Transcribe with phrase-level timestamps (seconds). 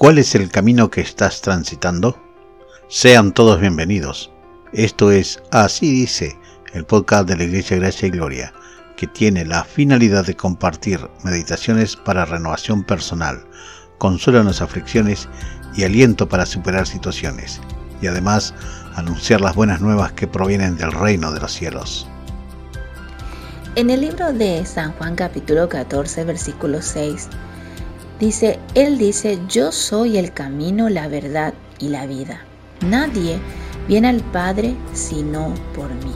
[0.00, 2.18] ¿Cuál es el camino que estás transitando?
[2.88, 4.32] Sean todos bienvenidos.
[4.72, 6.38] Esto es Así dice,
[6.72, 8.54] el podcast de la Iglesia Gracia y Gloria,
[8.96, 13.44] que tiene la finalidad de compartir meditaciones para renovación personal,
[13.98, 15.28] consuelo en las aflicciones
[15.76, 17.60] y aliento para superar situaciones,
[18.00, 18.54] y además
[18.94, 22.08] anunciar las buenas nuevas que provienen del reino de los cielos.
[23.74, 27.28] En el libro de San Juan capítulo 14 versículo 6
[28.20, 32.42] dice, Él dice, yo soy el camino, la verdad y la vida.
[32.86, 33.40] Nadie
[33.88, 36.14] viene al Padre sino por mí.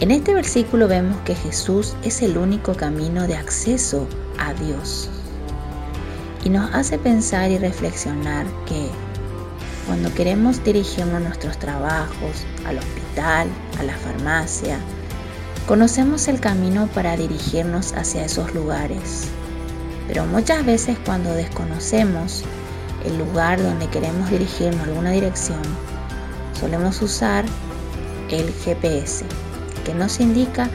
[0.00, 4.06] En este versículo vemos que Jesús es el único camino de acceso
[4.38, 5.08] a Dios.
[6.44, 8.88] Y nos hace pensar y reflexionar que
[9.86, 13.48] cuando queremos dirigirnos a nuestros trabajos, al hospital,
[13.78, 14.78] a la farmacia,
[15.66, 19.28] Conocemos el camino para dirigirnos hacia esos lugares,
[20.06, 22.44] pero muchas veces cuando desconocemos
[23.04, 25.62] el lugar donde queremos dirigirnos alguna dirección,
[26.58, 27.44] solemos usar
[28.30, 29.24] el GPS,
[29.84, 30.68] que nos indica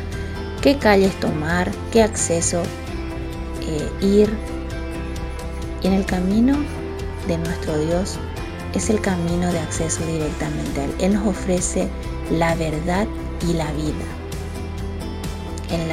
[0.62, 2.62] qué calles tomar, qué acceso
[3.62, 4.30] eh, ir.
[5.82, 6.58] Y en el camino
[7.28, 8.20] de nuestro Dios
[8.74, 10.96] es el camino de acceso directamente a Él.
[11.00, 11.88] Él nos ofrece
[12.32, 13.08] la verdad
[13.48, 14.06] y la vida
[15.72, 15.88] en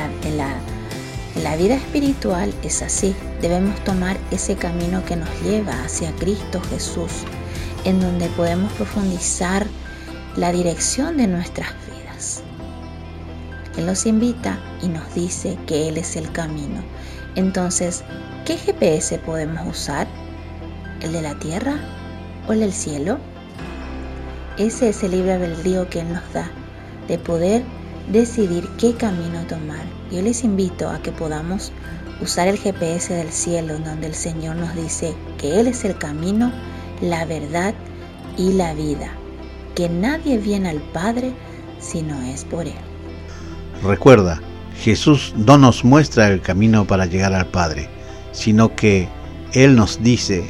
[1.42, 3.14] la, vida espiritual es así.
[3.40, 7.12] Debemos tomar ese camino que nos lleva hacia Cristo Jesús,
[7.84, 9.66] en donde podemos profundizar
[10.36, 12.42] la dirección de nuestras vidas.
[13.76, 16.82] Él nos invita y nos dice que Él es el camino.
[17.34, 18.02] Entonces,
[18.44, 20.06] ¿qué GPS podemos usar?
[21.02, 21.78] ¿El de la tierra
[22.48, 23.18] o el del cielo?
[24.56, 26.50] Ese es el libre albedrío que Él nos da,
[27.08, 27.62] de poder
[28.12, 29.84] decidir qué camino tomar.
[30.10, 31.72] Yo les invito a que podamos
[32.20, 36.52] usar el GPS del cielo donde el Señor nos dice que Él es el camino,
[37.00, 37.74] la verdad
[38.38, 39.10] y la vida,
[39.74, 41.32] que nadie viene al Padre
[41.80, 42.74] si no es por Él.
[43.82, 44.40] Recuerda,
[44.80, 47.88] Jesús no nos muestra el camino para llegar al Padre,
[48.32, 49.08] sino que
[49.52, 50.44] Él nos dice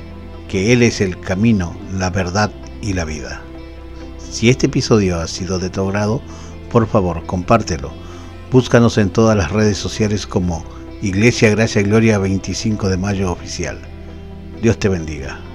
[0.49, 2.51] que Él es el camino, la verdad
[2.83, 3.43] y la vida.
[4.31, 6.21] Si este episodio ha sido de tu agrado,
[6.77, 7.91] por favor, compártelo.
[8.53, 10.63] Búscanos en todas las redes sociales como
[11.01, 13.79] Iglesia Gracia y Gloria 25 de Mayo Oficial.
[14.61, 15.46] Dios te bendiga.